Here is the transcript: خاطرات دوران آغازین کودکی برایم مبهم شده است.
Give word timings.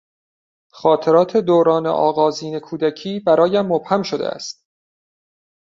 خاطرات 0.69 1.37
دوران 1.37 1.87
آغازین 1.87 2.59
کودکی 2.59 3.19
برایم 3.19 3.65
مبهم 3.65 4.03
شده 4.03 4.27
است. 4.27 4.65